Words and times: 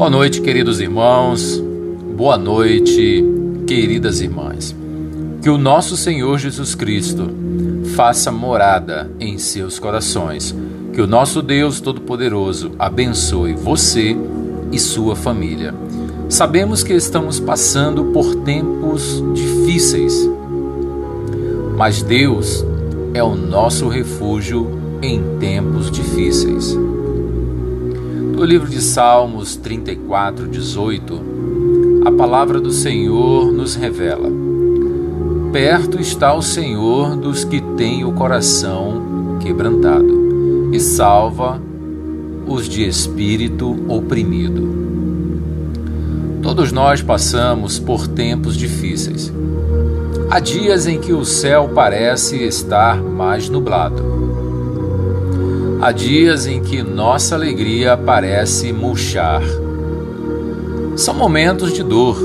Boa 0.00 0.08
noite, 0.08 0.40
queridos 0.40 0.80
irmãos. 0.80 1.62
Boa 2.16 2.38
noite, 2.38 3.22
queridas 3.66 4.22
irmãs. 4.22 4.74
Que 5.42 5.50
o 5.50 5.58
nosso 5.58 5.94
Senhor 5.94 6.38
Jesus 6.38 6.74
Cristo 6.74 7.28
faça 7.94 8.32
morada 8.32 9.10
em 9.20 9.36
seus 9.36 9.78
corações. 9.78 10.56
Que 10.94 11.02
o 11.02 11.06
nosso 11.06 11.42
Deus 11.42 11.82
Todo-Poderoso 11.82 12.72
abençoe 12.78 13.52
você 13.52 14.16
e 14.72 14.78
sua 14.78 15.14
família. 15.14 15.74
Sabemos 16.30 16.82
que 16.82 16.94
estamos 16.94 17.38
passando 17.38 18.04
por 18.04 18.36
tempos 18.36 19.22
difíceis, 19.34 20.14
mas 21.76 22.02
Deus 22.02 22.64
é 23.12 23.22
o 23.22 23.36
nosso 23.36 23.86
refúgio 23.86 24.98
em 25.02 25.22
tempos 25.38 25.90
difíceis. 25.90 26.74
No 28.40 28.46
livro 28.46 28.70
de 28.70 28.80
Salmos 28.80 29.54
34, 29.56 30.48
18, 30.48 31.20
a 32.06 32.10
palavra 32.10 32.58
do 32.58 32.72
Senhor 32.72 33.52
nos 33.52 33.74
revela: 33.74 34.30
Perto 35.52 36.00
está 36.00 36.32
o 36.32 36.40
Senhor 36.40 37.16
dos 37.16 37.44
que 37.44 37.60
têm 37.76 38.02
o 38.02 38.12
coração 38.12 39.36
quebrantado 39.42 40.70
e 40.72 40.80
salva 40.80 41.60
os 42.46 42.66
de 42.66 42.88
espírito 42.88 43.76
oprimido. 43.86 44.66
Todos 46.42 46.72
nós 46.72 47.02
passamos 47.02 47.78
por 47.78 48.08
tempos 48.08 48.56
difíceis. 48.56 49.30
Há 50.30 50.40
dias 50.40 50.86
em 50.86 50.98
que 50.98 51.12
o 51.12 51.26
céu 51.26 51.72
parece 51.74 52.42
estar 52.42 53.02
mais 53.02 53.50
nublado 53.50 54.29
Há 55.82 55.92
dias 55.92 56.46
em 56.46 56.60
que 56.60 56.82
nossa 56.82 57.34
alegria 57.34 57.96
parece 57.96 58.70
murchar. 58.70 59.42
São 60.94 61.14
momentos 61.14 61.72
de 61.72 61.82
dor, 61.82 62.18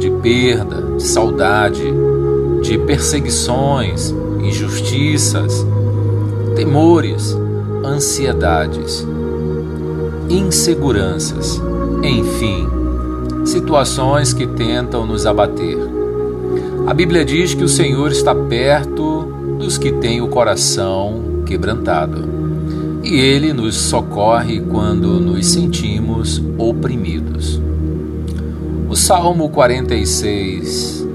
de 0.00 0.10
perda, 0.10 0.96
de 0.96 1.04
saudade, 1.04 1.84
de 2.60 2.76
perseguições, 2.76 4.12
injustiças, 4.42 5.64
temores, 6.56 7.38
ansiedades, 7.84 9.06
inseguranças, 10.28 11.62
enfim, 12.02 12.66
situações 13.44 14.32
que 14.32 14.44
tentam 14.44 15.06
nos 15.06 15.24
abater. 15.24 15.78
A 16.84 16.92
Bíblia 16.92 17.24
diz 17.24 17.54
que 17.54 17.62
o 17.62 17.68
Senhor 17.68 18.10
está 18.10 18.34
perto 18.34 19.22
dos 19.56 19.78
que 19.78 19.92
têm 19.92 20.20
o 20.20 20.26
coração 20.26 21.44
quebrantado 21.46 22.47
e 23.02 23.14
Ele 23.20 23.52
nos 23.52 23.74
socorre 23.74 24.60
quando 24.60 25.20
nos 25.20 25.46
sentimos 25.46 26.42
oprimidos. 26.56 27.60
O 28.88 28.96
Salmo 28.96 29.48
46, 29.50 31.06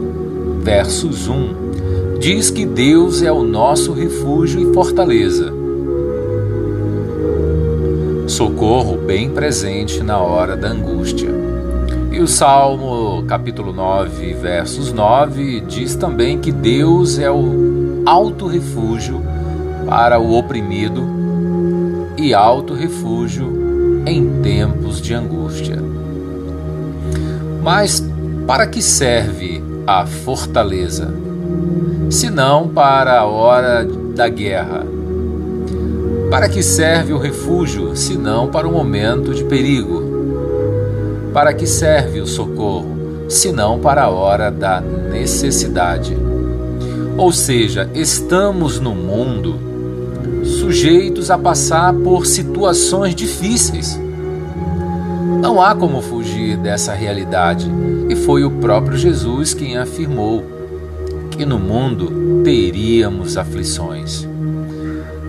versos 0.61 1.27
1, 1.27 2.19
diz 2.19 2.49
que 2.49 2.65
Deus 2.65 3.21
é 3.21 3.31
o 3.31 3.43
nosso 3.43 3.93
refúgio 3.93 4.61
e 4.61 4.73
fortaleza, 4.73 5.51
socorro 8.27 8.97
bem 8.97 9.29
presente 9.29 10.01
na 10.01 10.19
hora 10.19 10.55
da 10.55 10.69
angústia. 10.69 11.29
E 12.11 12.19
o 12.19 12.27
Salmo 12.27 13.23
capítulo 13.27 13.73
9, 13.73 14.33
versos 14.35 14.93
9, 14.93 15.61
diz 15.61 15.95
também 15.95 16.37
que 16.37 16.51
Deus 16.51 17.17
é 17.17 17.29
o 17.31 18.03
alto 18.05 18.47
refúgio 18.47 19.21
para 19.87 20.19
o 20.19 20.37
oprimido 20.37 21.22
e 22.23 22.33
alto 22.33 22.73
refúgio 22.73 24.01
em 24.05 24.41
tempos 24.41 25.01
de 25.01 25.13
angústia. 25.13 25.77
Mas 27.61 28.01
para 28.47 28.65
que 28.65 28.81
serve 28.81 29.61
a 29.85 30.05
fortaleza? 30.05 31.13
Se 32.09 32.29
não 32.29 32.69
para 32.69 33.19
a 33.19 33.25
hora 33.25 33.85
da 34.15 34.29
guerra? 34.29 34.85
Para 36.29 36.47
que 36.47 36.63
serve 36.63 37.11
o 37.11 37.17
refúgio, 37.17 37.93
se 37.93 38.17
não 38.17 38.47
para 38.47 38.69
o 38.69 38.71
momento 38.71 39.33
de 39.33 39.43
perigo? 39.43 40.01
Para 41.33 41.53
que 41.53 41.67
serve 41.67 42.21
o 42.21 42.25
socorro, 42.25 43.27
se 43.27 43.51
não 43.51 43.79
para 43.79 44.03
a 44.03 44.09
hora 44.09 44.49
da 44.49 44.79
necessidade? 44.79 46.17
Ou 47.17 47.33
seja, 47.33 47.89
estamos 47.93 48.79
no 48.79 48.95
mundo 48.95 49.72
sujeitos 50.43 51.29
a 51.29 51.37
passar 51.37 51.93
por 51.93 52.25
situações 52.25 53.15
difíceis. 53.15 53.99
Não 55.41 55.61
há 55.61 55.75
como 55.75 56.01
fugir 56.01 56.57
dessa 56.57 56.93
realidade, 56.93 57.69
e 58.09 58.15
foi 58.15 58.43
o 58.43 58.51
próprio 58.51 58.97
Jesus 58.97 59.53
quem 59.53 59.77
afirmou 59.77 60.43
que 61.31 61.45
no 61.45 61.59
mundo 61.59 62.41
teríamos 62.43 63.37
aflições. 63.37 64.27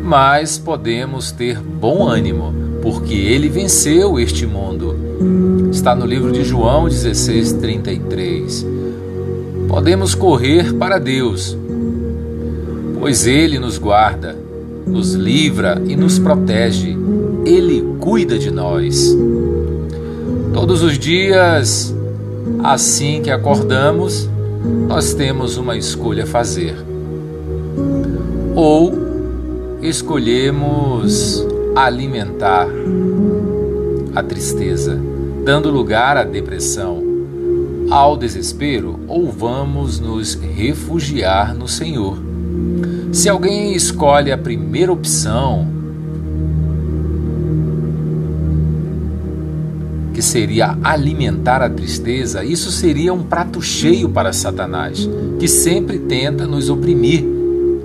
Mas 0.02 0.58
podemos 0.58 1.32
ter 1.32 1.58
bom 1.58 2.06
ânimo, 2.06 2.52
porque 2.82 3.14
ele 3.14 3.48
venceu 3.48 4.20
este 4.20 4.46
mundo. 4.46 4.94
Está 5.72 5.94
no 5.94 6.04
livro 6.04 6.30
de 6.30 6.44
João 6.44 6.86
16:33. 6.86 8.64
Podemos 9.66 10.14
correr 10.14 10.74
para 10.74 10.98
Deus, 10.98 11.56
pois 13.00 13.26
ele 13.26 13.58
nos 13.58 13.78
guarda 13.78 14.43
nos 14.86 15.14
livra 15.14 15.82
e 15.86 15.96
nos 15.96 16.18
protege. 16.18 16.96
Ele 17.44 17.96
cuida 18.00 18.38
de 18.38 18.50
nós. 18.50 19.16
Todos 20.52 20.82
os 20.82 20.98
dias, 20.98 21.94
assim 22.62 23.22
que 23.22 23.30
acordamos, 23.30 24.28
nós 24.86 25.14
temos 25.14 25.56
uma 25.56 25.76
escolha 25.76 26.24
a 26.24 26.26
fazer. 26.26 26.76
Ou 28.54 28.94
escolhemos 29.82 31.44
alimentar 31.74 32.68
a 34.14 34.22
tristeza, 34.22 34.98
dando 35.44 35.70
lugar 35.70 36.16
à 36.16 36.24
depressão, 36.24 37.02
ao 37.90 38.16
desespero, 38.16 39.00
ou 39.08 39.30
vamos 39.30 39.98
nos 39.98 40.34
refugiar 40.34 41.54
no 41.54 41.68
Senhor 41.68 42.23
se 43.14 43.28
alguém 43.28 43.74
escolhe 43.74 44.32
a 44.32 44.36
primeira 44.36 44.92
opção, 44.92 45.68
que 50.12 50.20
seria 50.20 50.76
alimentar 50.82 51.62
a 51.62 51.70
tristeza, 51.70 52.44
isso 52.44 52.72
seria 52.72 53.14
um 53.14 53.22
prato 53.22 53.62
cheio 53.62 54.08
para 54.08 54.32
Satanás, 54.32 55.08
que 55.38 55.46
sempre 55.46 56.00
tenta 56.00 56.44
nos 56.44 56.68
oprimir, 56.68 57.24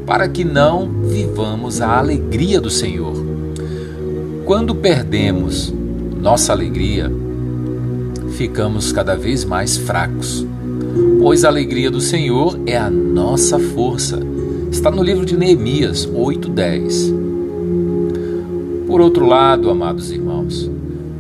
para 0.03 0.28
que 0.28 0.44
não 0.44 0.90
vivamos 1.03 1.79
a 1.79 2.00
alegria 2.00 2.59
do 2.59 2.72
Senhor. 2.72 3.13
Quando 4.46 4.73
perdemos 4.73 5.72
nossa 6.19 6.53
alegria, 6.53 7.11
ficamos 8.31 8.91
cada 8.91 9.16
vez 9.16 9.46
mais 9.46 9.78
fracos, 9.78 10.44
pois 11.22 11.46
a 11.46 11.50
alegria 11.50 11.91
do 11.91 12.01
Senhor 12.01 12.59
é 12.66 12.75
a 12.75 12.90
nossa 12.90 13.59
força 13.59 14.19
Está 14.72 14.91
no 14.91 15.03
livro 15.03 15.25
de 15.25 15.35
Neemias 15.35 16.06
8:10. 16.06 17.13
Por 18.88 19.02
outro 19.02 19.25
lado, 19.25 19.69
amados 19.69 20.12
irmãos, 20.12 20.69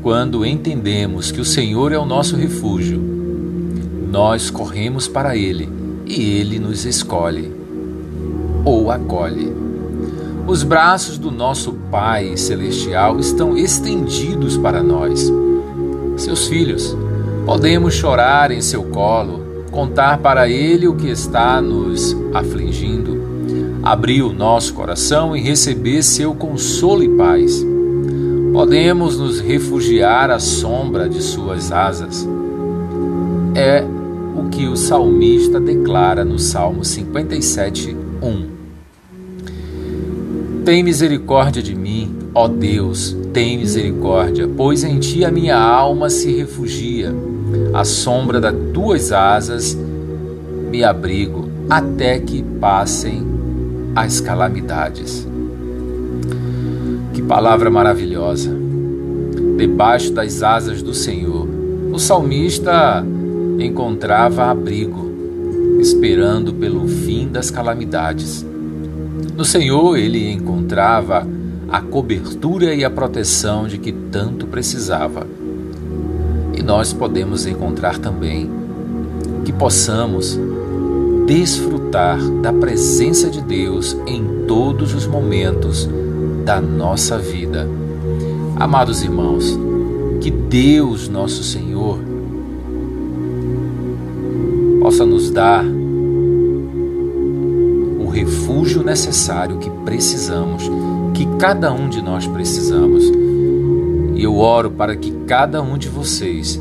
quando 0.01 0.45
entendemos 0.45 1.31
que 1.31 1.41
o 1.41 1.45
Senhor 1.45 1.91
é 1.91 1.97
o 1.97 2.05
nosso 2.05 2.35
refúgio, 2.35 3.01
nós 4.11 4.49
corremos 4.49 5.07
para 5.07 5.35
Ele 5.35 5.67
e 6.05 6.39
Ele 6.39 6.59
nos 6.59 6.85
escolhe 6.85 7.51
ou 8.63 8.91
acolhe. 8.91 9.51
Os 10.47 10.63
braços 10.63 11.17
do 11.17 11.31
nosso 11.31 11.73
Pai 11.91 12.37
Celestial 12.37 13.19
estão 13.19 13.57
estendidos 13.57 14.57
para 14.57 14.81
nós, 14.81 15.31
seus 16.17 16.47
filhos. 16.47 16.95
Podemos 17.45 17.95
chorar 17.95 18.51
em 18.51 18.61
seu 18.61 18.83
colo, 18.83 19.41
contar 19.71 20.19
para 20.19 20.47
Ele 20.47 20.87
o 20.87 20.95
que 20.95 21.09
está 21.09 21.59
nos 21.61 22.15
afligindo 22.33 23.18
abrir 23.91 24.21
o 24.21 24.31
nosso 24.31 24.75
coração 24.75 25.35
e 25.35 25.41
receber 25.41 26.03
seu 26.03 26.35
consolo 26.35 27.01
e 27.01 27.09
paz. 27.09 27.65
Podemos 28.53 29.17
nos 29.17 29.39
refugiar 29.39 30.29
à 30.29 30.37
sombra 30.37 31.09
de 31.09 31.23
suas 31.23 31.71
asas. 31.71 32.27
É 33.55 33.83
o 34.37 34.47
que 34.49 34.67
o 34.67 34.75
salmista 34.75 35.59
declara 35.59 36.23
no 36.23 36.37
Salmo 36.37 36.85
57, 36.85 37.97
1. 38.21 38.45
Tem 40.63 40.83
misericórdia 40.83 41.63
de 41.63 41.73
mim, 41.73 42.15
ó 42.35 42.47
Deus, 42.47 43.17
tem 43.33 43.57
misericórdia, 43.57 44.47
pois 44.55 44.83
em 44.83 44.99
ti 44.99 45.25
a 45.25 45.31
minha 45.31 45.57
alma 45.57 46.11
se 46.11 46.31
refugia. 46.31 47.11
À 47.73 47.83
sombra 47.83 48.39
das 48.39 48.53
tuas 48.71 49.11
asas 49.11 49.75
me 50.69 50.83
abrigo, 50.83 51.49
até 51.67 52.19
que 52.19 52.43
passem 52.43 53.38
as 53.95 54.21
calamidades. 54.21 55.27
Que 57.13 57.21
palavra 57.21 57.69
maravilhosa! 57.69 58.51
Debaixo 59.57 60.13
das 60.13 60.41
asas 60.41 60.81
do 60.81 60.93
Senhor 60.93 61.59
o 61.91 61.97
salmista 61.97 63.03
encontrava 63.59 64.45
abrigo, 64.45 65.11
esperando 65.81 66.53
pelo 66.53 66.87
fim 66.87 67.27
das 67.27 67.49
calamidades. 67.49 68.45
No 69.35 69.43
Senhor 69.43 69.97
ele 69.97 70.31
encontrava 70.31 71.27
a 71.67 71.81
cobertura 71.81 72.75
e 72.75 72.85
a 72.85 72.89
proteção 72.89 73.67
de 73.67 73.77
que 73.79 73.91
tanto 73.91 74.45
precisava. 74.45 75.25
E 76.55 76.61
nós 76.61 76.93
podemos 76.93 77.45
encontrar 77.45 77.97
também 77.97 78.49
que 79.43 79.51
possamos 79.51 80.39
desfrutar 81.29 82.17
da 82.41 82.51
presença 82.51 83.29
de 83.29 83.39
Deus 83.39 83.95
em 84.07 84.47
todos 84.47 84.95
os 84.95 85.05
momentos 85.05 85.87
da 86.43 86.59
nossa 86.59 87.19
vida. 87.19 87.69
Amados 88.55 89.03
irmãos, 89.03 89.55
que 90.19 90.31
Deus, 90.31 91.07
nosso 91.07 91.43
Senhor, 91.43 91.99
possa 94.81 95.05
nos 95.05 95.29
dar 95.29 95.63
o 97.99 98.07
refúgio 98.09 98.83
necessário 98.83 99.59
que 99.59 99.69
precisamos, 99.85 100.63
que 101.13 101.27
cada 101.37 101.71
um 101.71 101.89
de 101.89 102.01
nós 102.01 102.25
precisamos. 102.25 103.03
E 104.15 104.23
eu 104.23 104.35
oro 104.35 104.71
para 104.71 104.95
que 104.95 105.11
cada 105.27 105.61
um 105.61 105.77
de 105.77 105.89
vocês 105.89 106.59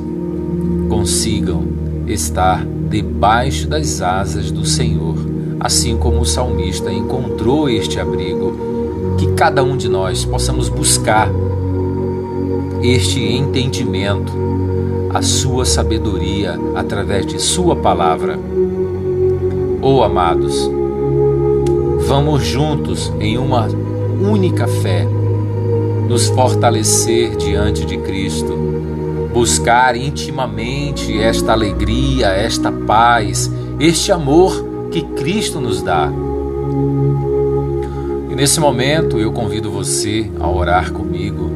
consigam 0.91 1.88
estar 2.09 2.65
debaixo 2.65 3.69
das 3.69 4.01
asas 4.01 4.51
do 4.51 4.65
Senhor, 4.65 5.17
assim 5.61 5.97
como 5.97 6.21
o 6.21 6.25
salmista 6.25 6.93
encontrou 6.93 7.69
este 7.69 8.01
abrigo, 8.01 9.17
que 9.19 9.33
cada 9.33 9.63
um 9.63 9.77
de 9.77 9.89
nós 9.89 10.25
possamos 10.25 10.69
buscar 10.69 11.29
este 12.83 13.21
entendimento, 13.21 14.33
a 15.13 15.23
sua 15.23 15.65
sabedoria 15.65 16.59
através 16.75 17.27
de 17.27 17.41
sua 17.41 17.75
palavra. 17.75 18.39
Oh, 19.83 20.03
amados, 20.03 20.71
vamos 22.07 22.45
juntos 22.45 23.13
em 23.21 23.39
uma 23.39 23.69
única 24.21 24.67
fé 24.67 25.07
nos 26.09 26.27
fortalecer 26.29 27.37
diante 27.37 27.85
de 27.85 27.99
Cristo 27.99 28.78
buscar 29.39 29.95
intimamente 29.95 31.17
esta 31.17 31.53
alegria, 31.53 32.31
esta 32.31 32.73
paz, 32.73 33.49
este 33.79 34.11
amor 34.11 34.89
que 34.91 35.01
Cristo 35.01 35.61
nos 35.61 35.81
dá. 35.81 36.11
E 38.29 38.35
nesse 38.35 38.59
momento 38.59 39.17
eu 39.17 39.31
convido 39.31 39.71
você 39.71 40.29
a 40.41 40.51
orar 40.51 40.91
comigo, 40.91 41.53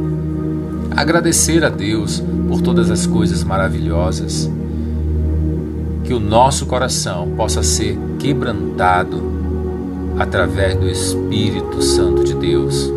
agradecer 0.97 1.65
a 1.65 1.69
Deus 1.69 2.23
por 2.49 2.61
todas 2.61 2.89
as 2.89 3.05
coisas 3.05 3.43
maravilhosas, 3.43 4.49
que 6.05 6.15
o 6.15 6.21
nosso 6.21 6.67
coração 6.67 7.31
possa 7.37 7.65
ser 7.65 7.99
quebrantado 8.21 9.21
através 10.21 10.77
do 10.77 10.89
Espírito 10.89 11.83
Santo 11.83 12.23
de 12.23 12.35
Deus. 12.35 12.93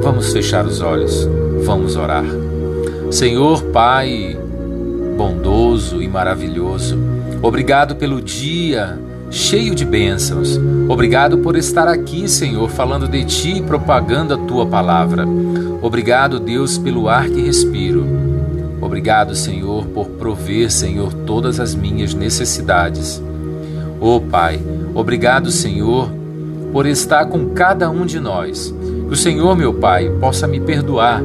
Vamos 0.00 0.32
fechar 0.32 0.64
os 0.64 0.80
olhos, 0.80 1.28
vamos 1.64 1.96
orar. 1.96 2.37
Senhor 3.10 3.62
Pai 3.64 4.36
bondoso 5.16 6.00
e 6.00 6.06
maravilhoso, 6.06 6.96
obrigado 7.42 7.96
pelo 7.96 8.22
dia 8.22 8.98
cheio 9.30 9.74
de 9.74 9.84
bênçãos. 9.84 10.58
Obrigado 10.88 11.38
por 11.38 11.56
estar 11.56 11.88
aqui, 11.88 12.28
Senhor, 12.28 12.68
falando 12.70 13.08
de 13.08 13.24
Ti 13.24 13.58
e 13.58 13.62
propagando 13.62 14.34
a 14.34 14.38
Tua 14.38 14.66
palavra. 14.66 15.26
Obrigado, 15.82 16.38
Deus, 16.38 16.78
pelo 16.78 17.08
ar 17.08 17.28
que 17.28 17.42
respiro. 17.42 18.06
Obrigado, 18.80 19.34
Senhor, 19.34 19.84
por 19.86 20.06
prover, 20.06 20.70
Senhor, 20.70 21.12
todas 21.12 21.60
as 21.60 21.74
minhas 21.74 22.14
necessidades. 22.14 23.22
Oh 24.00 24.20
Pai, 24.20 24.60
obrigado, 24.94 25.50
Senhor, 25.50 26.10
por 26.72 26.86
estar 26.86 27.26
com 27.26 27.50
cada 27.50 27.90
um 27.90 28.06
de 28.06 28.20
nós. 28.20 28.74
Que 29.08 29.12
o 29.12 29.16
Senhor, 29.16 29.56
meu 29.56 29.74
Pai, 29.74 30.08
possa 30.20 30.46
me 30.46 30.60
perdoar 30.60 31.22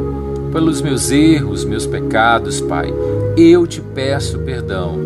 pelos 0.54 0.84
meus 0.84 1.10
erros, 1.12 1.66
meus 1.66 1.88
pecados, 1.88 2.62
Pai. 2.62 2.94
Eu 3.36 3.66
te 3.66 3.82
peço 3.82 4.38
perdão. 4.40 5.00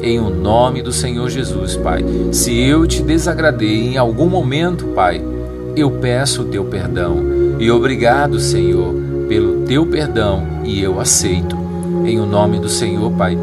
Em 0.00 0.20
o 0.20 0.30
nome 0.30 0.80
do 0.80 0.92
Senhor 0.92 1.28
Jesus, 1.28 1.76
Pai. 1.76 2.04
Se 2.32 2.56
eu 2.56 2.86
te 2.86 3.02
desagradei 3.02 3.88
em 3.88 3.98
algum 3.98 4.28
momento, 4.28 4.86
Pai, 4.94 5.20
eu 5.76 5.90
peço 5.90 6.42
o 6.42 6.44
teu 6.44 6.64
perdão. 6.64 7.16
E 7.58 7.68
obrigado, 7.70 8.38
Senhor, 8.38 8.94
pelo 9.28 9.64
teu 9.66 9.84
perdão 9.84 10.46
e 10.64 10.80
eu 10.80 11.00
aceito. 11.00 11.58
Em 12.06 12.20
o 12.20 12.24
nome 12.24 12.60
do 12.60 12.68
Senhor, 12.68 13.10
Pai. 13.12 13.36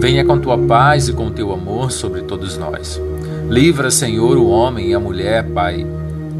Venha 0.00 0.24
com 0.24 0.38
tua 0.38 0.58
paz 0.58 1.08
e 1.08 1.12
com 1.12 1.30
teu 1.30 1.52
amor 1.52 1.92
sobre 1.92 2.22
todos 2.22 2.58
nós. 2.58 3.00
Livra, 3.48 3.90
Senhor, 3.90 4.36
o 4.36 4.48
homem 4.48 4.90
e 4.90 4.94
a 4.94 5.00
mulher, 5.00 5.46
Pai, 5.50 5.86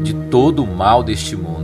de 0.03 0.13
todo 0.13 0.63
o 0.63 0.67
mal 0.67 1.01
deste 1.01 1.35
mundo 1.35 1.62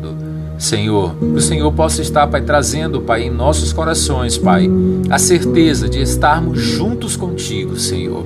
Senhor, 0.60 1.16
que 1.16 1.38
o 1.38 1.42
Senhor 1.42 1.72
possa 1.72 2.02
estar, 2.02 2.28
Pai, 2.28 2.42
trazendo, 2.42 3.00
Pai, 3.00 3.24
em 3.24 3.30
nossos 3.30 3.72
corações, 3.72 4.38
Pai, 4.38 4.70
a 5.10 5.18
certeza 5.18 5.88
de 5.88 6.02
estarmos 6.02 6.60
juntos 6.60 7.16
contigo, 7.16 7.78
Senhor. 7.78 8.26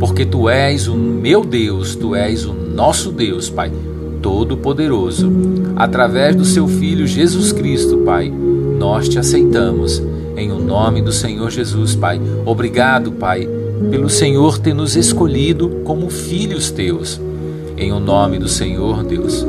Porque 0.00 0.24
Tu 0.24 0.48
és 0.48 0.88
o 0.88 0.94
meu 0.96 1.44
Deus, 1.44 1.94
Tu 1.94 2.14
és 2.14 2.46
o 2.46 2.54
nosso 2.54 3.12
Deus, 3.12 3.50
Pai, 3.50 3.70
Todo-Poderoso. 4.22 5.30
Através 5.76 6.34
do 6.34 6.44
Seu 6.44 6.66
Filho 6.66 7.06
Jesus 7.06 7.52
Cristo, 7.52 7.98
Pai, 7.98 8.32
nós 8.78 9.06
te 9.06 9.18
aceitamos. 9.18 10.02
Em 10.38 10.50
o 10.50 10.58
nome 10.58 11.02
do 11.02 11.12
Senhor 11.12 11.50
Jesus, 11.50 11.94
Pai. 11.94 12.18
Obrigado, 12.46 13.12
Pai, 13.12 13.46
pelo 13.90 14.08
Senhor 14.08 14.58
ter 14.58 14.72
nos 14.72 14.96
escolhido 14.96 15.68
como 15.84 16.08
filhos 16.08 16.70
Teus. 16.70 17.20
Em 17.76 17.92
o 17.92 18.00
nome 18.00 18.38
do 18.38 18.48
Senhor, 18.48 19.02
Deus. 19.02 19.44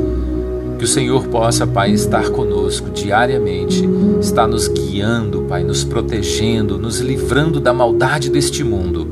Que 0.80 0.84
o 0.84 0.88
Senhor 0.88 1.26
possa, 1.26 1.66
Pai, 1.66 1.92
estar 1.92 2.30
conosco 2.30 2.88
diariamente, 2.88 3.86
estar 4.18 4.46
nos 4.46 4.66
guiando, 4.66 5.42
Pai, 5.42 5.62
nos 5.62 5.84
protegendo, 5.84 6.78
nos 6.78 7.00
livrando 7.00 7.60
da 7.60 7.70
maldade 7.70 8.30
deste 8.30 8.64
mundo. 8.64 9.06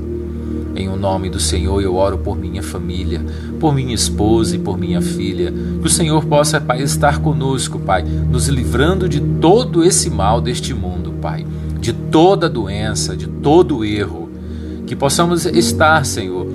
Em 0.74 0.88
o 0.88 0.96
nome 0.96 1.28
do 1.28 1.38
Senhor 1.38 1.82
eu 1.82 1.94
oro 1.94 2.16
por 2.16 2.38
minha 2.38 2.62
família, 2.62 3.22
por 3.60 3.74
minha 3.74 3.94
esposa 3.94 4.56
e 4.56 4.58
por 4.58 4.78
minha 4.78 5.02
filha. 5.02 5.52
Que 5.52 5.86
o 5.86 5.90
Senhor 5.90 6.24
possa, 6.24 6.58
Pai, 6.58 6.80
estar 6.80 7.18
conosco, 7.18 7.78
Pai, 7.78 8.02
nos 8.02 8.48
livrando 8.48 9.06
de 9.06 9.20
todo 9.20 9.84
esse 9.84 10.08
mal 10.08 10.40
deste 10.40 10.72
mundo, 10.72 11.12
Pai, 11.20 11.46
de 11.78 11.92
toda 11.92 12.48
doença, 12.48 13.14
de 13.14 13.26
todo 13.26 13.84
erro. 13.84 14.30
Que 14.86 14.96
possamos 14.96 15.44
estar, 15.44 16.06
Senhor, 16.06 16.46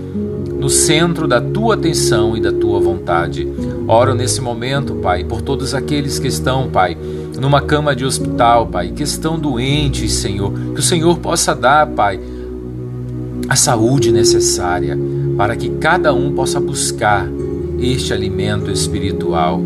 no 0.64 0.70
centro 0.70 1.28
da 1.28 1.42
tua 1.42 1.74
atenção 1.74 2.38
e 2.38 2.40
da 2.40 2.50
tua 2.50 2.80
vontade. 2.80 3.46
Oro 3.86 4.16
nesse 4.16 4.40
momento, 4.40 4.96
Pai, 4.96 5.26
por 5.26 5.42
todos 5.42 5.76
aqueles 5.76 6.20
que 6.20 6.28
estão, 6.30 6.70
Pai, 6.70 6.98
numa 7.38 7.60
cama 7.60 7.94
de 7.94 8.06
hospital, 8.06 8.68
Pai, 8.68 8.94
que 8.96 9.04
estão 9.04 9.38
doentes, 9.38 10.14
Senhor. 10.14 10.54
Que 10.74 10.80
o 10.80 10.82
Senhor 10.82 11.20
possa 11.20 11.54
dar, 11.54 11.86
Pai, 11.88 12.18
a 13.50 13.58
saúde 13.58 14.10
necessária 14.10 14.98
para 15.36 15.58
que 15.58 15.68
cada 15.68 16.14
um 16.14 16.32
possa 16.32 16.62
buscar 16.62 17.28
este 17.78 18.14
alimento 18.14 18.72
espiritual. 18.72 19.60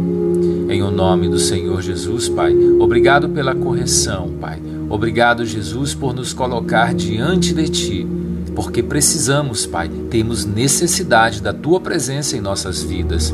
Em 0.68 0.82
o 0.82 0.90
nome 0.90 1.30
do 1.30 1.38
Senhor 1.38 1.80
Jesus, 1.80 2.28
Pai. 2.28 2.56
Obrigado 2.80 3.30
pela 3.30 3.54
correção, 3.54 4.32
Pai. 4.42 4.60
Obrigado, 4.90 5.46
Jesus, 5.46 5.94
por 5.94 6.12
nos 6.12 6.34
colocar 6.34 6.96
diante 6.96 7.54
de 7.54 7.70
Ti 7.70 8.17
porque 8.58 8.82
precisamos, 8.82 9.68
Pai, 9.68 9.88
temos 10.10 10.44
necessidade 10.44 11.44
da 11.44 11.54
tua 11.54 11.80
presença 11.80 12.36
em 12.36 12.42
nossas 12.42 12.82
vidas. 12.82 13.32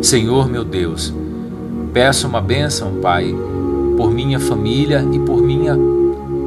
Senhor, 0.00 0.48
meu 0.48 0.62
Deus, 0.62 1.12
peço 1.92 2.28
uma 2.28 2.40
bênção, 2.40 3.00
Pai, 3.02 3.34
por 3.96 4.12
minha 4.12 4.38
família 4.38 5.04
e 5.12 5.18
por 5.18 5.42
minha 5.42 5.76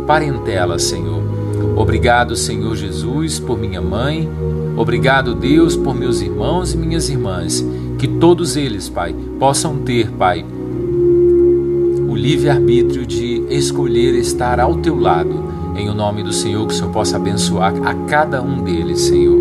parentela, 0.07 0.79
Senhor. 0.79 1.21
Obrigado, 1.75 2.33
Senhor 2.37 2.77
Jesus, 2.77 3.41
por 3.41 3.59
minha 3.59 3.81
mãe. 3.81 4.29
Obrigado, 4.77 5.35
Deus, 5.35 5.75
por 5.75 5.93
meus 5.93 6.21
irmãos 6.21 6.73
e 6.73 6.77
minhas 6.77 7.09
irmãs. 7.09 7.61
Que 7.99 8.07
todos 8.07 8.55
eles, 8.55 8.87
Pai, 8.87 9.13
possam 9.37 9.79
ter, 9.79 10.09
Pai, 10.11 10.45
o 12.07 12.15
livre-arbítrio 12.15 13.05
de 13.05 13.43
escolher 13.49 14.15
estar 14.15 14.61
ao 14.61 14.77
teu 14.77 14.97
lado 14.97 15.56
em 15.77 15.89
o 15.89 15.93
nome 15.93 16.23
do 16.23 16.33
Senhor, 16.33 16.65
que 16.65 16.73
o 16.73 16.75
Senhor 16.75 16.91
possa 16.91 17.17
abençoar 17.17 17.73
a 17.85 17.93
cada 18.07 18.41
um 18.41 18.63
deles, 18.63 19.01
Senhor. 19.01 19.37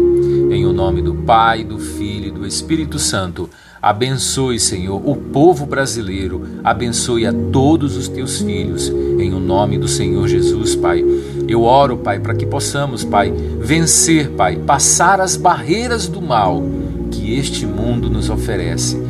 Em 0.52 0.66
o 0.66 0.72
nome 0.72 1.00
do 1.00 1.14
Pai, 1.14 1.64
do 1.64 1.78
Filho 1.78 2.28
e 2.28 2.30
do 2.30 2.46
Espírito 2.46 2.98
Santo. 2.98 3.48
Abençoe, 3.80 4.58
Senhor, 4.58 5.00
o 5.04 5.16
povo 5.16 5.64
brasileiro. 5.64 6.46
Abençoe 6.62 7.26
a 7.26 7.32
todos 7.32 7.96
os 7.96 8.08
teus 8.08 8.40
filhos. 8.40 8.88
Em 8.88 9.32
o 9.32 9.40
nome 9.40 9.78
do 9.78 9.88
Senhor 9.88 10.26
Jesus, 10.28 10.76
Pai. 10.76 11.04
Eu 11.48 11.62
oro, 11.62 11.96
Pai, 11.96 12.18
para 12.18 12.34
que 12.34 12.44
possamos, 12.44 13.04
Pai, 13.04 13.32
vencer, 13.60 14.30
Pai, 14.30 14.56
passar 14.56 15.20
as 15.20 15.36
barreiras 15.36 16.06
do 16.06 16.20
mal 16.20 16.62
que 17.10 17.34
este 17.34 17.64
mundo 17.66 18.10
nos 18.10 18.28
oferece 18.28 19.00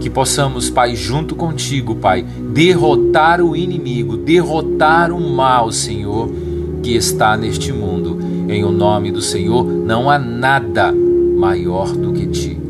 Que 0.00 0.10
possamos, 0.10 0.68
Pai, 0.68 0.94
junto 0.94 1.34
contigo, 1.34 1.94
Pai, 1.94 2.22
derrotar 2.22 3.40
o 3.40 3.56
inimigo, 3.56 4.16
derrotar 4.16 5.12
o 5.12 5.20
mal, 5.20 5.72
Senhor, 5.72 6.28
que 6.84 6.94
está 6.94 7.34
neste 7.34 7.72
mundo. 7.72 8.18
Em 8.46 8.62
o 8.62 8.70
nome 8.70 9.10
do 9.10 9.22
Senhor 9.22 9.64
não 9.64 10.10
há 10.10 10.18
nada 10.18 10.92
maior 10.92 11.90
do 11.92 12.12
que 12.12 12.26
ti. 12.26 12.60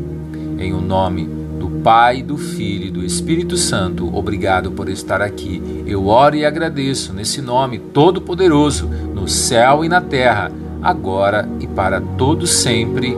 Em 0.57 0.73
o 0.73 0.79
nome 0.79 1.29
do 1.59 1.67
Pai, 1.83 2.23
do 2.23 2.37
Filho 2.37 2.85
e 2.85 2.91
do 2.91 3.03
Espírito 3.03 3.57
Santo, 3.57 4.09
obrigado 4.15 4.71
por 4.71 4.87
estar 4.87 5.21
aqui. 5.21 5.61
Eu 5.85 6.07
oro 6.07 6.37
e 6.37 6.45
agradeço 6.45 7.11
nesse 7.11 7.41
nome 7.41 7.77
todo-poderoso, 7.77 8.87
no 8.87 9.27
céu 9.27 9.83
e 9.83 9.89
na 9.89 9.99
terra, 9.99 10.49
agora 10.81 11.47
e 11.59 11.67
para 11.67 11.99
todos 11.99 12.51
sempre. 12.51 13.17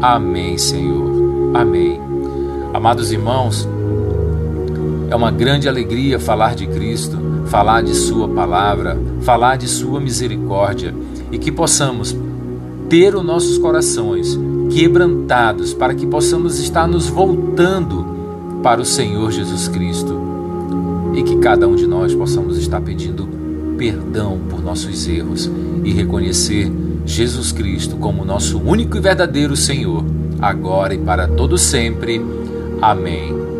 Amém, 0.00 0.56
Senhor. 0.56 1.52
Amém. 1.52 2.00
Amados 2.72 3.10
irmãos, 3.10 3.68
é 5.10 5.16
uma 5.16 5.32
grande 5.32 5.68
alegria 5.68 6.18
falar 6.18 6.54
de 6.54 6.66
Cristo, 6.68 7.18
falar 7.52 7.82
de 7.82 7.94
Sua 7.94 8.26
palavra, 8.26 8.98
falar 9.20 9.56
de 9.56 9.68
Sua 9.68 10.00
misericórdia 10.00 10.94
e 11.30 11.36
que 11.36 11.52
possamos 11.52 12.16
ter 12.88 13.14
os 13.14 13.22
nossos 13.22 13.58
corações 13.58 14.38
quebrantados 14.70 15.74
para 15.74 15.94
que 15.94 16.06
possamos 16.06 16.58
estar 16.58 16.88
nos 16.88 17.08
voltando 17.08 18.06
para 18.62 18.80
o 18.80 18.86
Senhor 18.86 19.30
Jesus 19.30 19.68
Cristo 19.68 20.18
e 21.12 21.22
que 21.22 21.36
cada 21.36 21.68
um 21.68 21.76
de 21.76 21.86
nós 21.86 22.14
possamos 22.14 22.56
estar 22.56 22.80
pedindo 22.80 23.28
perdão 23.76 24.40
por 24.48 24.62
nossos 24.62 25.06
erros 25.06 25.50
e 25.84 25.92
reconhecer 25.92 26.72
Jesus 27.04 27.52
Cristo 27.52 27.96
como 27.96 28.24
nosso 28.24 28.58
único 28.60 28.96
e 28.96 29.00
verdadeiro 29.00 29.54
Senhor, 29.56 30.02
agora 30.40 30.94
e 30.94 30.98
para 30.98 31.28
todo 31.28 31.58
sempre. 31.58 32.18
Amém. 32.80 33.51